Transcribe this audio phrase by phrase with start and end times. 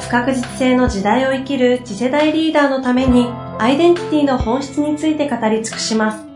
[0.00, 3.26] 不確実性の時代を生きる次世代リーダーのために
[3.58, 6.28] アイデンティティの本質について語り尽くします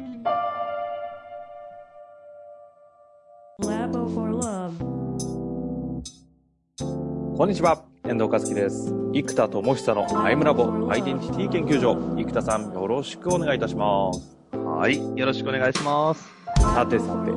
[7.37, 8.95] こんにちは、遠藤和樹です。
[9.13, 11.95] 生田智久のアイムラボアイデンティティ研究所。
[12.17, 14.37] 生田さん、よろしくお願いいたします。
[14.53, 14.99] はい。
[15.17, 16.31] よろしくお願いします。
[16.61, 17.33] さてさて、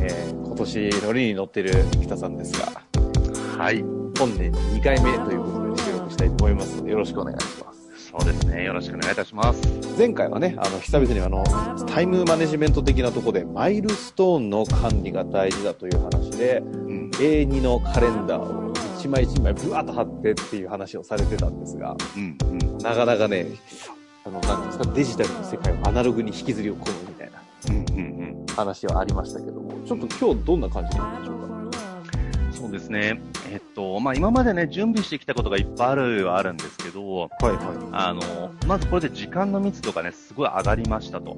[0.00, 2.80] えー今年乗りに乗ってる生田さんですが、
[3.58, 4.03] はい。
[4.18, 8.10] 本年2回目ということで収録したいと思いますので、よろしくお願いします。
[8.10, 8.64] そうですね。
[8.64, 9.60] よろしくお願いいたします。
[9.98, 11.42] 前回はね、あの、久々にあの、
[11.86, 17.10] タイムマネジメント的なところで、マイルストーンの管理が大事だという話で、うん。
[17.14, 22.38] A2 のカレンダーを一枚一枚ブワーッと貼ってっていう話をされてたんですが、うん。
[22.50, 22.78] うん。
[22.78, 23.46] なかなかね、
[24.24, 27.34] あの、なんですか、デジタルの世界をアナログに引きずり込むみたいな。
[28.54, 31.53] 話はありましたけども、ちょっと今日どんな感じなんでしょうか？
[32.64, 33.20] そうですね。
[33.50, 37.56] えっと、まあ、今までね、準備してきたことがいっぱいあるはあるんですけど、はいはい。
[37.92, 41.36] あの、まずこれで時間の密度がね、すごい上がりましたと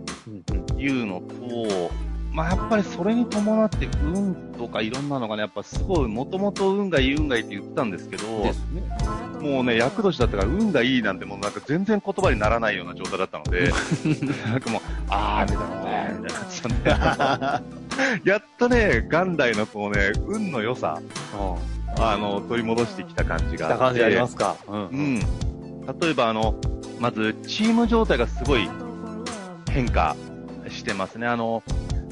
[0.78, 1.90] いうのと、
[2.32, 8.26] まあ、やっぱりそれに伴って運とかいろんなのがね、やっぱすごい、もともと運がいい運がいいって言ってたんですけど。
[9.40, 13.70] もうね、厄年だったから運がいいなんてもうなんか全然言葉にならないような状態だったので、
[14.48, 17.76] なんかもう、あーみたいなね、みたいな感じなんで、
[18.24, 21.00] やっとね、元来のこうね、運の良さ、
[21.98, 24.56] あの、取り戻してきた感じがた感じありますか。
[24.68, 24.94] うんう。
[24.94, 25.20] ん。
[26.00, 26.54] 例えばあの、
[27.00, 28.68] まず、チーム状態がすごい
[29.70, 30.16] 変化
[30.68, 31.26] してますね。
[31.26, 31.62] あの、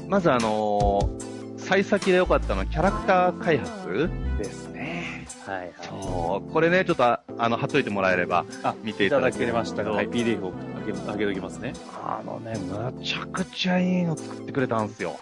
[0.07, 1.09] まずあの、
[1.57, 5.25] 幸先で良かったのはキャラクター開発ですね。
[5.45, 5.71] はいはい。
[5.83, 6.51] そう。
[6.51, 10.53] これね、ちょっとああの、貼っといてもらえれば、あ、見ていただけましたが、はい、PDF を
[10.85, 11.73] 上げ、上げときますね。
[11.93, 15.19] あのね、むちゃくちゃいいの作ってくれたんですよ。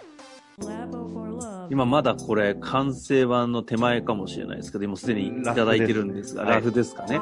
[1.70, 7.20] 今まだこれ完成版の手前かもしれないですけど、今すでにいただいてるんですが、ララフですかね。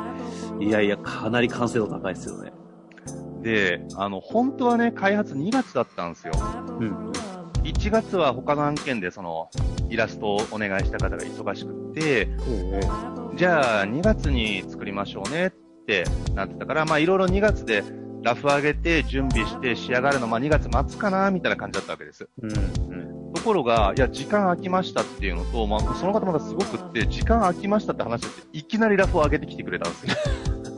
[0.60, 2.52] いやいや、かなり完成度高いですよね。
[3.42, 6.32] で、あの、本当はね、開発2月だったんですよ。
[6.78, 7.12] うん。
[7.62, 9.50] 1月は他の案件でその、
[9.88, 12.28] イラストをお願いした方が忙しくって、
[13.36, 15.50] じゃあ2月に作りましょうねっ
[15.86, 16.04] て
[16.34, 17.84] なってたから、まあいろいろ2月で
[18.22, 22.28] ラフ上げて準備して仕上がるの、まあ2月末かなみたいな感じだったわけです。
[22.40, 22.52] うん。
[22.52, 23.21] うん。
[23.42, 30.14] ところが、いや、時間空きましたっていうのと、まあその方まだすごくって、時間空きましたって話して、いきなりラフを上げてきてくれたんですよ。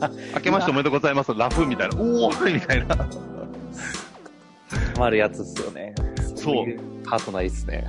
[0.33, 1.95] 明けましておめでとうございます、ラフみたいな。
[1.95, 2.95] おーいみたいな。
[2.95, 3.05] た
[4.99, 5.93] まるやつっすよね。
[6.35, 7.85] そういパートナーいいっすね。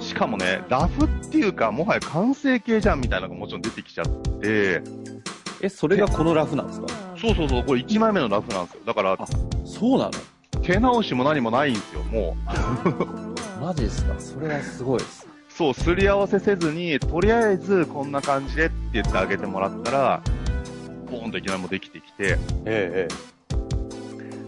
[0.00, 4.06] しかもね、ラフっていうか、もはや完成形じゃんみたいなのがもちろん出てきちゃっ
[4.40, 4.82] て、
[5.60, 6.86] え、それがこのラフなんですか？
[7.20, 8.80] そうそうそう、これ1枚目のラフなんですよ。
[8.86, 9.18] だから、
[9.66, 10.10] そうなの？
[10.64, 12.36] 手直しも何もないんですよ、も
[13.58, 13.60] う。
[13.60, 15.28] マジですかそれはすごいです。
[15.50, 20.22] そう、すり合わせせずに、とりあえずこんな感じでって言ってあげてもらったら、
[21.10, 23.08] ボーンといきなりもできてきて、え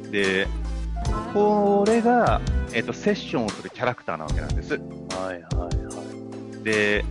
[0.06, 0.48] え、で、
[1.34, 2.40] これが、
[2.72, 4.72] えっ、と、セッションをするキャラクターなわけなんです。
[4.72, 4.82] はい
[5.32, 6.64] はいはい。
[6.64, 7.04] で、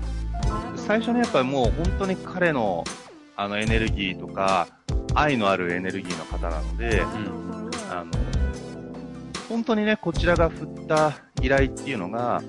[0.75, 2.83] 最初ね、やっぱりもう本当に彼の、
[3.37, 4.67] あのエネルギーとか、
[5.13, 7.03] 愛のあるエネルギーの方なので、
[7.91, 8.11] あの、
[9.49, 12.41] 本当にね、こちらが振った依頼っていうのが、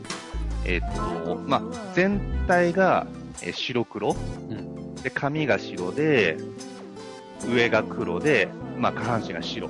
[0.64, 0.80] えっ、
[1.24, 3.06] と、まあ、全体が、
[3.42, 6.36] えー白黒、んで、髪が白で、
[7.48, 8.48] 上が黒で、
[8.78, 9.68] まあ、下半身が白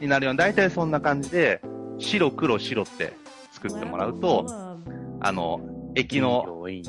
[0.00, 1.60] になるような、大体そんな感じで、
[1.98, 3.14] 白黒白って
[3.52, 4.46] 作ってもらうと、
[5.20, 5.60] あの、
[5.94, 6.82] 液の、要因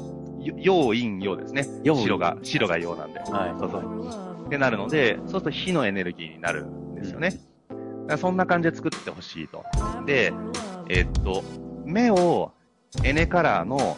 [0.57, 1.65] 陽陰陽ですね。
[1.83, 3.19] 白が、白が陽なんで。
[3.19, 3.59] はい。
[3.59, 4.45] そうそう。
[4.47, 7.29] ってなるので、そうすると火のエネルギーになるんですよね。
[7.29, 7.54] だから
[8.17, 9.63] そんな感じで作ってほしいと。
[10.05, 10.33] で、
[10.89, 11.43] えっと、
[11.85, 12.51] 目を
[13.03, 13.97] エネカラーの、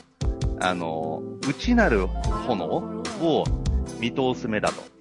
[0.60, 3.44] あの、内なる炎を
[4.00, 4.98] 見通す目だと。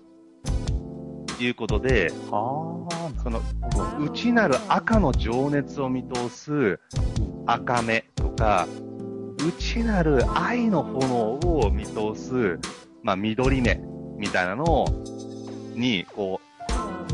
[1.38, 3.42] いうことで、はあ、その、
[4.00, 6.80] 内なる赤の情熱を見通す
[7.46, 8.66] 赤目とか、
[9.46, 12.58] 内なる愛の炎を見通す、
[13.02, 13.80] まあ、緑目
[14.16, 14.86] みたいなのを
[15.74, 16.45] に、こう、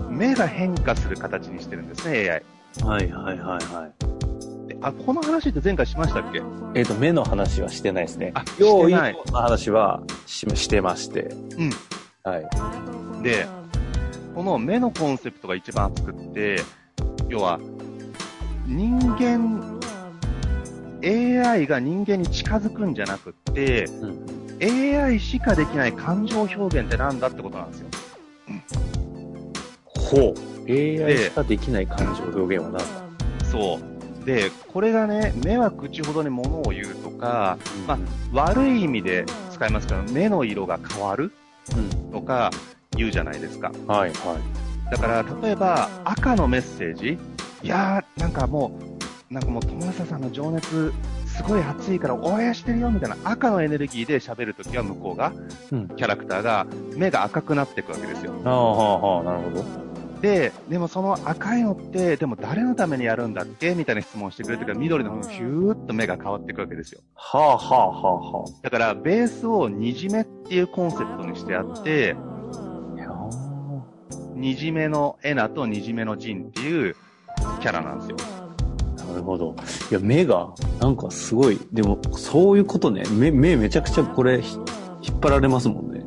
[0.08, 2.42] 目が変化する形にしてるんですね、AI。
[2.86, 4.68] はいはいはいはい。
[4.68, 6.42] であ、この話って前回しましたっけ？
[6.74, 8.32] えっ、と、目の話はしてないですね。
[8.34, 9.14] あ、要因してない。
[9.14, 11.22] の話はししてまして。
[11.58, 11.70] うん。
[12.24, 13.22] はい。
[13.22, 13.46] で、
[14.34, 16.60] この目のコンセプトが一番熱くって、
[17.28, 17.58] 要は、
[18.66, 19.80] 人間、
[21.04, 23.86] AI が人間に近づくんじゃなくって、
[24.62, 27.88] AI しかできない感情表現ってなんだってことなんですよ。
[30.12, 30.70] ほう。
[30.70, 32.84] AI しかできない感情表現は何だ
[33.50, 33.78] そ
[34.22, 34.24] う。
[34.24, 37.98] で、これがね、目は口ほどに物を言うとか、まあ、
[38.32, 41.32] 悪い意味で使いますけど、目の色が変わる
[41.76, 42.12] うん。
[42.12, 42.50] とか
[42.96, 43.72] 言うじゃないですか。
[43.86, 44.90] はいはい。
[44.92, 47.18] だから、例えば、赤のメッセージ、
[47.62, 48.78] いやー、なんかも
[49.30, 50.92] う、なんかもう、友下さんの情熱、
[51.26, 55.32] すごい熱いから応援してるよ、みたいな赤のエネルギーで喋るときは向こうが、
[55.72, 58.32] うんキャラクターが、目が赤くなっていくわけですよ。
[58.44, 59.91] ああ、なるほど。
[60.22, 63.74] で、でもその赤いのって、でも誰のためにやるんだっけ？
[63.74, 67.00] みたいな質問をしてくれてから、緑の方にヒューッと目が変わっていくわけですよ。
[67.14, 72.14] はあ、はあ、はあ、はだから、ベースをにじめっていうコンセプトにしてあって、
[74.34, 76.96] にじめのエナとにじめのジンっていう
[77.60, 78.16] キャラなんですよ。
[79.08, 79.56] なるほど。
[79.90, 83.02] いや、目が、なんかすごい、でも、そういうことね。
[83.10, 84.56] 目、目めちゃくちゃこれ、ひ
[85.02, 86.04] 引っ張られますもんね。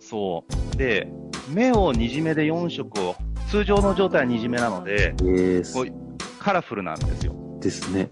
[0.00, 0.44] そ
[0.74, 0.76] う。
[0.76, 1.10] で、
[1.48, 3.16] 目をにじめで4色を、
[3.54, 5.14] 通常の状態はにじめなので、
[6.40, 7.36] カラフルなんですよ。
[7.60, 8.10] ですね。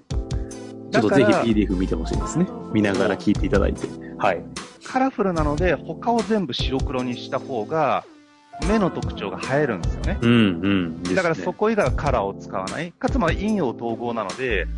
[0.92, 2.46] ちょっとぜひ PDF 見てほしいですね。
[2.72, 3.88] 見ながら聞いていただいて。
[4.18, 4.44] はい。
[4.84, 8.04] カラフルなので、他を全部白黒にした方が、
[8.68, 10.18] 目の特徴が映えるんですよね。
[10.22, 11.02] うん、うん。
[11.02, 12.92] ねだからそこ以外はカラーを使わない。
[12.92, 14.68] かつまあ陰陽統合なので、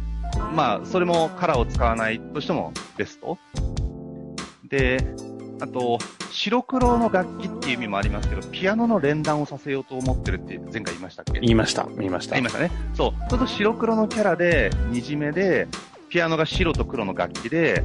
[0.55, 3.37] まあそれもカラーを使わないとしてもベスト。
[4.71, 4.97] で、
[5.65, 5.99] あと、
[6.31, 11.41] 白黒の楽器っていう意味もありますけど、ピアノの連弾をさせようと思ってるって前回言いましたっけ？
[11.41, 11.87] 言いました。
[11.97, 12.35] 言いました。
[12.35, 12.71] 言いましたね。
[12.95, 13.31] そう。
[13.31, 15.69] ちょっと白黒のキャラで、にじめで、
[16.11, 17.83] ピアノが白と黒の楽器で、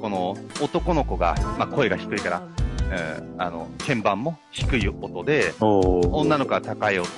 [0.00, 2.42] この男の子が、まあ声が低いから、
[2.90, 7.08] えーあの、鍵盤も低い音で、女の子は高い音、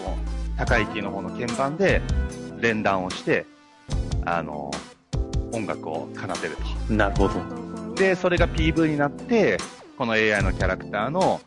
[0.58, 2.02] 高いキーの方の鍵盤で
[2.60, 3.46] 連弾をして、
[4.26, 4.70] あの、
[5.52, 6.56] 音楽を奏でる
[6.94, 7.34] なるほど。
[7.34, 7.94] と。
[7.94, 9.56] で、それが PV になって、
[9.96, 11.41] この AI のキャラクターの、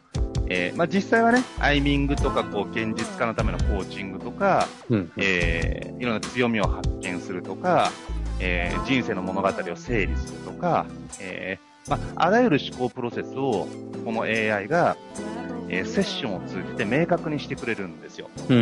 [0.50, 5.12] えーまあ、実際はね、アイミングとか、こう、現実化のためのコーチングとか、うん。
[5.18, 7.92] えーいろんな強みを発見するとか、
[8.40, 10.86] えー人生の物語を整理するとか、
[11.20, 13.68] えーまあ、あらゆる思考プロセスを、
[14.06, 14.96] この AI が、
[15.70, 18.30] えーセッションを通じて明確にしてくれるんですよ。
[18.48, 18.58] うん、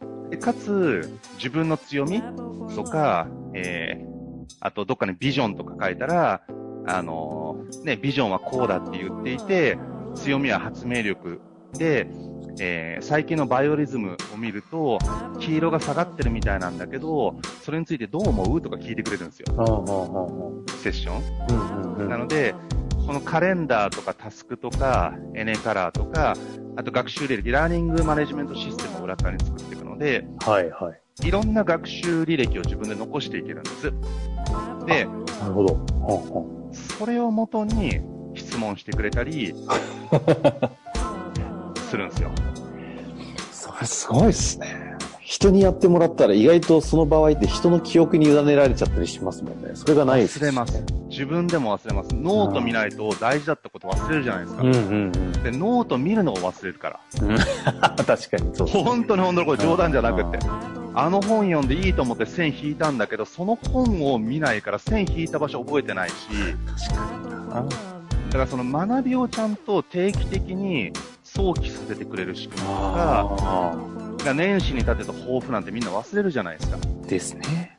[0.00, 2.22] うん、でかつ、自分の強み
[2.74, 4.08] とか、えー
[4.60, 6.40] あとどっかにビジョンとか書いたら、
[6.86, 7.47] あのー
[7.84, 9.78] ね、ビジョンはこうだって言っていて、
[10.14, 11.40] 強みは発明力
[11.74, 12.08] で、
[12.60, 14.98] えー最近のバイオリズムを見ると、
[15.38, 19.46] 黄色が下がってるみたいなんだけど、それについてどう思うとか聞いてくれるんですよ、
[20.82, 22.08] セッション。
[22.08, 22.54] なので、
[23.06, 26.34] このカレンダーとかタスクとか、エネカラーとか、
[26.76, 31.26] あと学習履歴、ラーニングマネジメントシステムを裏側に作っていくので、はい、はい。
[31.26, 33.92] いろんな学習履歴を自分で残していけるんです。
[34.86, 35.04] で、
[35.40, 35.74] なるほど。
[35.74, 36.57] ほうほ
[36.98, 38.00] それをもとに
[38.34, 39.54] 質問してくれたり、
[41.88, 42.30] するんですよ。
[43.52, 44.88] それすごいですね。
[45.28, 49.72] 人にやってもらったら意外とその場合って人の記憶に委ねられちゃったりしますもんね。
[49.74, 50.82] それがないです忘れます。
[51.10, 52.14] 自分でも忘れます。
[52.14, 54.62] ノート見ないと大事だったこと忘れるじゃないですか。
[54.62, 55.12] うんうんうん。
[55.42, 57.00] で、ノート見るのを忘れるから。
[58.06, 58.72] 確かにそうね。
[58.72, 60.38] 本当に本当にこれ冗談じゃなくって。
[61.00, 66.14] あの本読んでいいと思って線引いたんだけど、その本を見ないから線引いた場所覚えてないし、
[67.52, 67.64] あ
[68.26, 76.76] だからその学びをちゃんと定期的に想起させてくれる仕組みとか、年始に立てた抱負なんてみんな忘れるじゃないですか。
[76.78, 77.78] ーですね。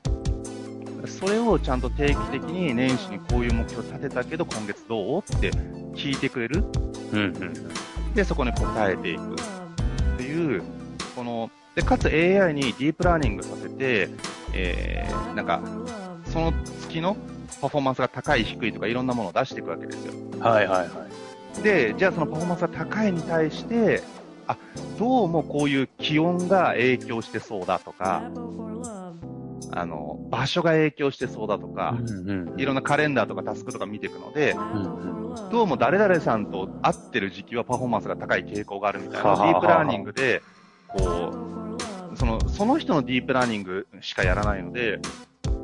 [1.05, 5.51] それをちゃんと定期的に年始にこういう目標立てたけど今月どうって
[5.93, 6.63] 聞いてくれる。
[7.11, 8.13] うんうん。
[8.13, 10.63] で、そこに答えていくっていう、
[11.17, 14.09] この、で、かつ AI にディープラーニングさせて、
[14.53, 15.62] えー、なんか、
[16.25, 17.15] その月の
[17.62, 20.13] パフォーマンスが高い低いとかいろんなものを出していくわけですよ。
[20.41, 21.07] はいはいは
[21.57, 21.63] い。
[21.63, 24.03] で、じゃあそのパフォーマンスが高いに対して、
[24.48, 24.57] あ、
[24.98, 28.29] どうもこういう気温が影響してそうだとか、
[29.71, 35.50] あの、場所が影響してそうだとか、うんうんいろんなカレンダーとかタスクとか見ていくので、うんうん。
[35.50, 40.41] どうも誰々さんと会ってる時期はパフォーマンスが高い傾向があるみたいな、ははははディープラーニングで、
[40.89, 41.49] こう、
[42.59, 44.99] その人のディープラーニングしかやらないので、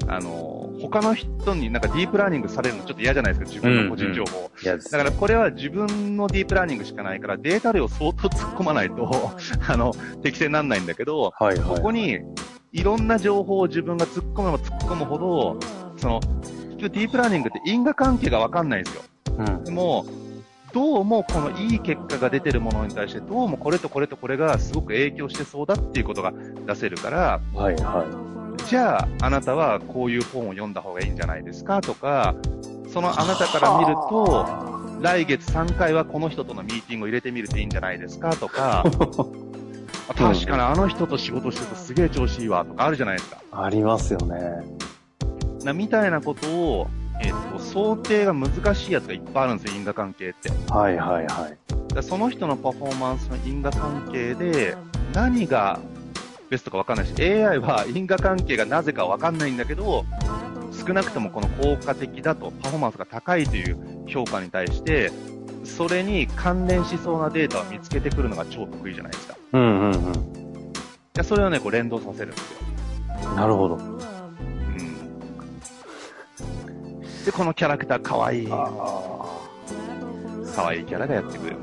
[0.07, 4.49] あの、他の人になんかディープラーニングされるのちょっと嫌じゃないですか、自分の個人情報。
[4.63, 9.35] いやですだからこれは自分のディープラーニングしかないから、データ量相当突っ込まないと、
[9.67, 11.75] あの、適正にならないんだけど、はいはい。
[11.75, 12.19] ここに
[12.71, 15.59] いろんな情報を自分が突っ込めば突っ込むほど、
[15.97, 19.01] その、結局ディープラーニングって因果関係がわかんないんですよ。
[19.39, 20.05] うんでも、
[20.75, 26.33] どうもこのいい結果が出てるものに対して、どうもこれとこれとこれがすごく影響してそうだっていうことが
[26.67, 28.05] 出せるから、はいは
[28.67, 32.35] じゃあ、あなたはこういう本を読んだ方がいいんじゃないですかとか、
[32.91, 34.45] そのあなたから見ると、
[34.99, 38.83] 来月3回はこの人とのミーティングを入れてみるといいんじゃないですかとか、
[40.09, 43.37] あ確かにあの人と仕事してるとすげえ調子いいわとかあるじゃないですか。
[43.37, 43.39] い。
[43.53, 44.61] ありますよね。
[45.63, 46.87] なみたいなことを、
[47.21, 50.49] えっと、想定が難しいやつがいっぱいあるんですよ、因果関係って。
[50.71, 52.03] はいはいはい。
[52.03, 54.75] その人のパフォーマンスの因果関係で、
[55.13, 55.79] 何が
[56.49, 60.05] ベストか分かんないし、AI は因果関係がなぜか分かんないんだけど、
[60.85, 65.11] 少なくともこの効果的だと、パフォーマンスが高いという評価に対して、
[65.63, 69.35] それに関連しそうなデータを見つけてくるのが超得意じゃないですか。
[69.53, 70.73] うんうんうん。
[71.13, 73.29] でそれをね、こう連動させるんですよ。
[73.35, 73.94] なるほど。
[77.25, 78.47] で、このキャラクター可愛い。
[78.49, 78.69] あ
[80.55, 81.55] 可愛いキャラがやってくる。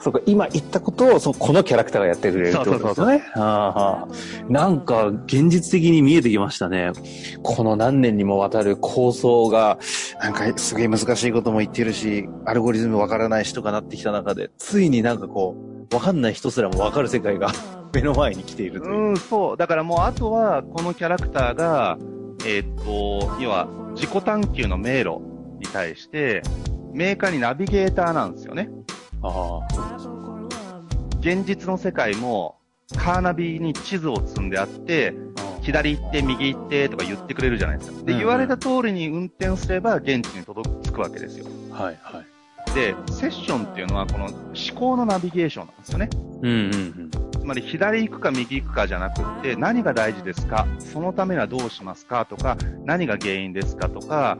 [0.00, 3.24] そうか、今言ったことを、そこのキャラクターがやってくれるってことですよね。
[3.34, 4.08] ああ
[4.48, 6.92] なんか、現実的に見えてきましたね。
[7.42, 9.78] この何年にもわたる構想が、
[10.20, 15.56] なんかすげえ難しいことも言ってるし、アルゴリズムわからないしとかなってきた中で、ついになんかこ
[15.90, 17.50] う、わかんない人すらもわかる世界が
[17.92, 18.94] 目の前に来ているという。
[18.94, 19.56] うん、そう。
[19.56, 21.98] だからもう、あとは、このキャラクターが、
[22.48, 25.18] えーっと、要は、自己探求の迷路
[25.58, 26.42] に対して、
[26.92, 28.70] メーカーにナビゲーターなんですよね。
[29.22, 29.60] あ
[31.18, 32.56] 現実の世界も、
[32.96, 35.12] カーナビに地図を積んであって、
[35.62, 38.04] 左行って、右行ってとか言ってくれるじゃないですか。
[38.04, 41.46] で、うん言われた通りに運転すれば、現地に届く、着くわけですよ。
[41.72, 41.82] あ。
[41.82, 42.74] はいはい。
[42.76, 44.34] で、セッションっていうのは、この思
[44.78, 46.08] 考のナビゲーションなんですよね。
[46.42, 50.66] うんうんつまり左行くか右行くかじゃなくって、何が大事ですか？
[50.78, 52.26] そのためにはどうしますか？
[52.26, 53.88] とか、何が原因ですか？
[53.88, 54.38] とか、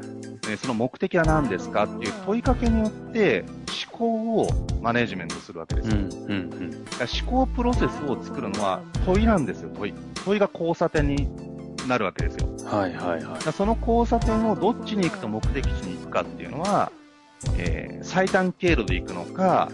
[0.48, 1.84] えーその目的は何ですか？
[1.84, 3.44] っていう問いかけによって
[3.90, 4.48] 思考を
[4.80, 5.96] マネジメントするわけですよ。
[5.96, 6.70] んうんうん。
[6.84, 9.94] だから思考プロセスを作るのは問いなんですよ、問い。
[10.24, 11.28] 問いが交差点に
[11.88, 12.48] なるわけですよ。
[12.66, 16.90] はいはいはいだその交差点をどっちに行くと目的地に行くかっていうのは、
[17.58, 19.70] えー最短経路で行くのか、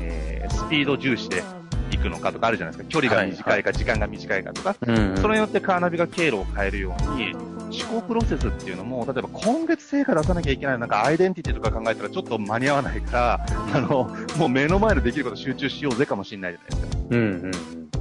[0.00, 1.65] えースピード重視で行
[2.08, 2.90] くのかとかあるじゃないですか。
[2.90, 5.16] 距離が短いか時間が短いかとか、うんうん。
[5.18, 17.06] それによってカーナビが経路を変えるように、思考プロセスっていうのも、例えば今月成果出さなきゃいけない、なんかアイデンティティとか考えたらちょっと間に合わないから、 あの、もう目の前でできること集中しようぜかもしれないじゃないですか。
[17.10, 17.50] うんうん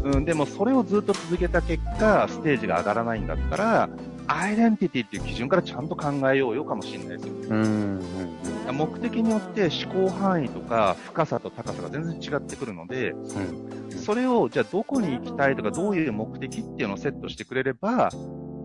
[0.03, 0.15] うん。
[0.17, 3.89] うん、でもそれをずっと続けた結果、ステージが上がらないんだったら、
[4.27, 7.33] アイデンティティっていう基準からちゃんと考えようよかもしれないですよ。
[7.49, 8.35] うんうん
[8.73, 13.91] 目的によって思考範囲とか深さと高さが全然違ってくるので、うん。
[13.91, 18.09] それをじゃあどこに行きたいとかどういう目的っていうのをセットしてくれれば、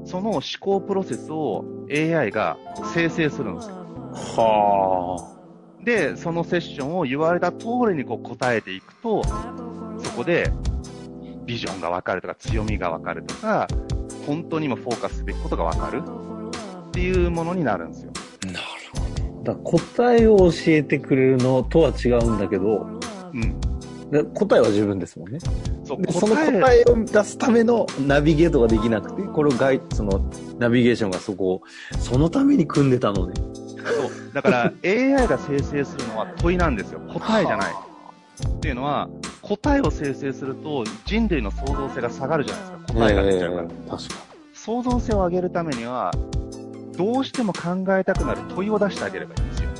[0.04, 2.56] その思考プロセスを AI が
[2.94, 3.74] 生成するんですよ。
[4.12, 5.36] は
[5.84, 10.50] で、そのセッションを言われた通りにこう答えていくと、そこで
[11.44, 13.68] ビジョンがわかるとか強みがわかるとか、
[14.30, 18.12] 本当に今フォーカスすべきことがわかるっていうものになるんですよ。
[18.44, 18.46] あ。
[18.46, 18.58] なる
[18.94, 19.54] ほど。
[19.54, 22.86] だ答えを教えてくれるのとは違うんだけど、
[23.34, 23.60] うん。
[24.12, 25.40] で答えは自分ですもんね。
[25.84, 31.62] そその答えを出すためのナビゲートができなくて、これをガイそのナビゲーションがそこを、
[31.98, 33.34] そのために組んでたのね。
[33.36, 34.32] そう。
[34.32, 37.00] だから AI が生成するのは問いなんですよ。
[37.08, 37.74] 答えじゃない。
[38.48, 39.08] っていうのは、
[39.42, 42.92] 答えを生成すると人類の創造性が下がるじゃないですか。
[42.94, 43.68] 答えが出ちゃうから。
[43.68, 44.14] 確か
[44.52, 46.12] 創造性を上げるためには、
[46.96, 49.70] どうしても考えたくなる問いを出してあげればいいんですよ。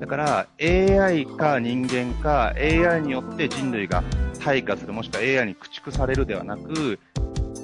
[0.00, 4.02] だから AI か人間か AI によって人類が
[4.40, 6.98] 退化するもしくは AI に駆逐されるではなく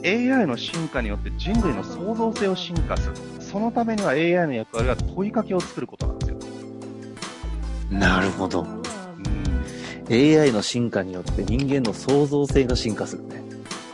[0.04, 3.16] AI の進化によって人類の創造性を進化する。
[3.40, 6.38] そのためには AI の役割は問いかけを作ることなんですよ。
[7.90, 8.81] なるほど。
[10.08, 13.42] うん AI の進化によって人間の創造性が進化するね。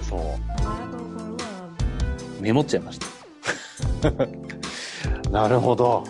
[0.03, 0.21] そう。
[2.43, 4.11] メモっちゃいました。
[5.31, 6.05] なるほど。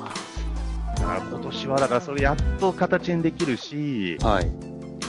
[1.00, 4.50] 今年はだからそれやっと形にできるし、はい。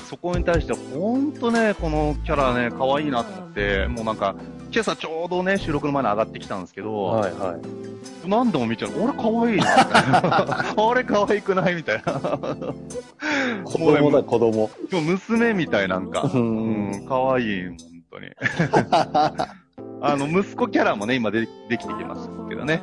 [0.09, 4.35] そこに対してほんとね、このキャラね、可愛いなと思って、もうなんか、
[4.71, 8.27] 今朝ちょうどね、収録の前に上がってきたんですけど、はいはい。
[8.27, 8.91] 何度も見ちゃう。
[8.99, 10.73] 俺可愛いな、みたいな。
[10.83, 12.13] 俺可愛くないみたいな。
[13.63, 14.65] 子供だ、も子供。
[14.65, 16.29] う今日娘みたいなんか。
[16.33, 17.77] ううんん、可愛い、本
[18.11, 18.27] 当に。
[20.01, 22.81] あの、息子キャラもね、今でできてきましたけどね。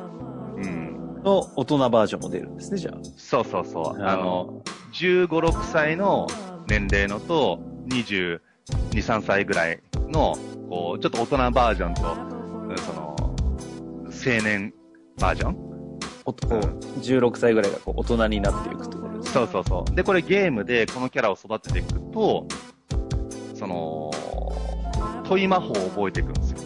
[0.57, 1.21] うん。
[1.23, 4.01] の大人バージョンも出るんですね、じゃそうそうそう。
[4.01, 4.13] あ。
[4.13, 4.61] あの、、
[4.93, 6.27] 15、6歳の
[6.67, 7.59] 年齢のと、
[7.89, 8.39] 22、
[8.91, 10.35] 3歳ぐらいの、
[10.69, 12.01] こう、ちょっと大人バージョンと、
[12.69, 13.15] うんその、
[14.09, 14.73] 青年
[15.19, 15.67] バージョン？
[16.25, 16.57] おこう
[16.99, 19.95] 16歳ぐらいがこう大人になっていくとそうそうそう。
[19.95, 22.47] で、これゲームでこのキャラを育てていくと、
[23.53, 24.11] その、
[25.23, 26.57] 問い魔法を覚えていくんですよ。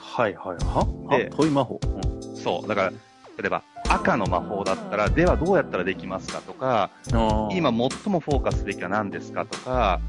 [0.00, 0.56] はいはい。
[0.64, 1.80] はであ、問い魔法。
[2.34, 2.68] そう。
[2.68, 10.00] だから、例えば赤の魔法だったら、ではどうやったらできますかとか、うん今最もフォーカスべきは何ですかとか、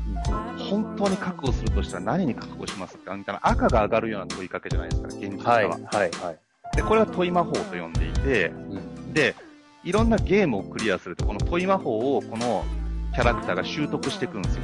[0.70, 5.72] 本当に確保するとしたら何に確保しますかみたいな赤が上がるような問いかけじゃないですか、現実はい、は。
[5.72, 6.76] はい、はい。
[6.76, 9.36] で、これは問い魔法と呼んでいて、んで、
[9.84, 12.64] いろんなゲームをクリアすると、この問い魔法をこの
[13.14, 14.62] キャラクターが習得していくんですよ。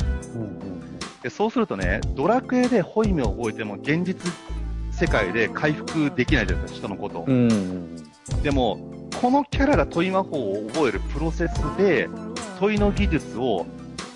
[1.24, 4.32] で、そうするとね、ドラクエでホイミを覚えても現実
[4.92, 7.26] 世界で回復できないじゃないですか、人のことを。
[7.28, 7.96] うんうん
[8.44, 8.78] でも、
[9.22, 12.10] このキャラが問い魔法を覚えるプロセスで、
[12.60, 13.66] 問いの技術を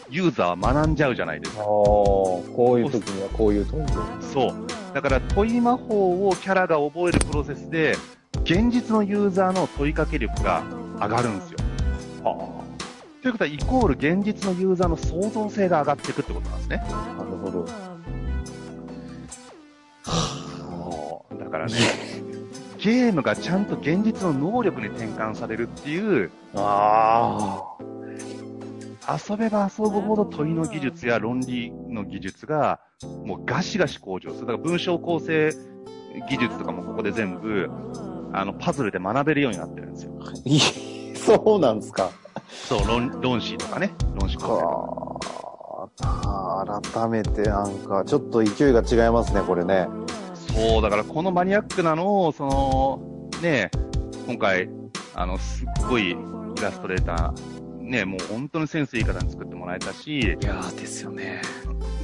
[0.09, 1.63] ユーザーは学んじゃうじゃないですか。
[1.63, 2.43] こ
[2.75, 3.85] ういう時にはこういう問い
[4.21, 4.53] そう。
[4.93, 7.95] だから問い魔法をキャラが覚えるプロセスで、
[8.43, 10.63] 現実のユーザーの問いかけ力が
[11.01, 11.57] 上がるんですよ。
[12.23, 12.61] あ
[13.21, 16.83] ということは、イコール現実のユーザーの創造性が上がっていくってことなんですね。
[16.89, 17.67] あ、なるほど。
[20.03, 21.73] そうだからね、
[22.79, 27.63] ゲームがちゃんと現実の能力に転換されるっていう、あ
[29.07, 32.79] 遊べば遊ぶほど問いの技術や論理の技術が、
[33.25, 34.47] もうガシガシ向上する。
[34.47, 35.51] だから文章構成
[36.27, 37.69] 技術とかもここで全部、
[38.33, 40.13] あの、パズルで学べるようになってるんですよ。
[41.29, 41.33] あ。
[41.33, 42.11] いそうなんですか。
[42.49, 43.93] そう、論、論詞とかね。
[44.19, 45.51] 論詞構成とか。
[45.97, 49.87] か改めてなんか、ちょっと勢いが違いますね、これね。
[50.35, 53.71] そう、だからこのマニアックなのを、その、ね、
[54.27, 54.69] 今回、
[55.15, 56.15] あの、すっごいイ
[56.61, 61.41] ラストレーター、ね、もう本当にセンスいい方に作ってもらえたし、いやーですよね。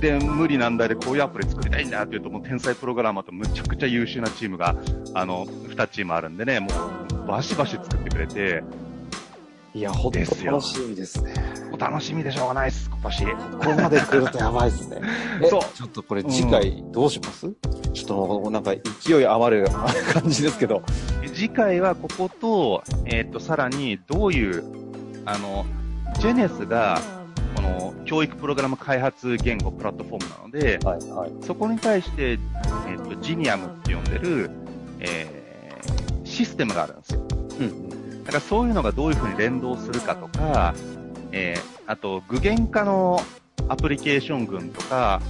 [0.01, 4.75] で、無理難題でこういうアプリ作りたいんだって言うと、もう天才プログラマーとむちゃくちゃ優秀なチームが、
[5.13, 8.63] あの、2チームあるんでね、もう、バシバシ作ってくれて、
[9.73, 11.33] いや、ほんとですよ楽しみですね。
[11.69, 13.25] もう楽しみでしょうがないです、今年。
[13.25, 13.31] こ
[13.65, 15.01] こまで来るとやばいですね。
[15.43, 17.47] えそうちょっとこれ次回どうします、
[17.93, 19.67] ちょっとなんか勢い余る
[20.13, 20.81] 感じですけど。
[21.33, 24.63] 次回はここと、えっ、と、さらに、どういう、
[25.25, 25.67] あの、
[26.19, 26.99] ジェネスが、
[27.55, 31.31] この、教育プログラム開発言語プラットフォームなので、はい、はい。
[31.41, 32.39] そこに対して、
[32.87, 34.49] えっ、と、ジニアムって呼んでる、
[34.99, 37.21] えー、システムがあるんですよ。
[37.59, 37.86] うん。
[38.27, 40.75] だからそういうのがどういうふうに連動するかとか、
[41.31, 43.21] えー、あと具現化の
[43.69, 45.21] アプリケーション群とか、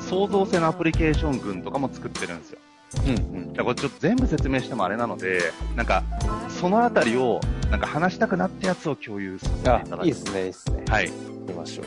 [0.00, 2.58] 創造性のアプリケーション群とかも作ってるんですよ。
[3.06, 3.52] うん、うん。
[3.52, 6.02] だからこれちょっと全部説明してもあれなので、なんか、
[6.48, 10.06] そのあたりを、なんか話したくなったやつを共有させていただあ、く。
[10.06, 10.84] いいですね、いいですね。
[10.88, 11.10] はい。
[11.46, 11.86] 見ましょう。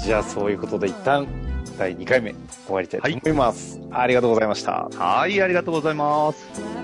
[0.00, 1.26] じゃあそういうことで一旦
[1.78, 2.34] 第2回目
[2.66, 3.80] 終わりたいと思います。
[3.90, 4.88] ありがとうございました。
[4.96, 6.83] はい、ありがとうございます。